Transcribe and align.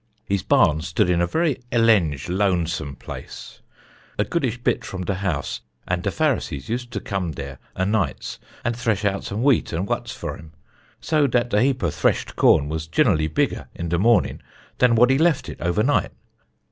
His 0.25 0.41
barn 0.41 0.81
stood 0.81 1.11
in 1.11 1.21
a 1.21 1.27
very 1.27 1.61
elenge 1.71 2.27
lonesome 2.27 2.95
place, 2.95 3.61
a 4.17 4.23
goodish 4.23 4.57
bit 4.63 4.83
from 4.83 5.03
de 5.03 5.13
house, 5.13 5.61
and 5.87 6.01
de 6.01 6.09
Pharisees 6.09 6.69
used 6.69 6.89
to 6.93 6.99
come 6.99 7.33
dere 7.33 7.59
a 7.75 7.85
nights 7.85 8.39
and 8.65 8.75
thresh 8.75 9.05
out 9.05 9.23
some 9.25 9.43
wheat 9.43 9.71
and 9.71 9.87
wuts 9.87 10.11
for 10.11 10.35
him, 10.37 10.53
so 10.99 11.27
dat 11.27 11.51
de 11.51 11.63
hep 11.67 11.83
o' 11.83 11.91
threshed 11.91 12.35
corn 12.35 12.67
was 12.67 12.87
ginnerly 12.87 13.31
bigger 13.31 13.67
in 13.75 13.89
de 13.89 13.99
morning 13.99 14.41
dan 14.79 14.95
what 14.95 15.11
he 15.11 15.19
left 15.19 15.47
it 15.47 15.61
overnight. 15.61 16.11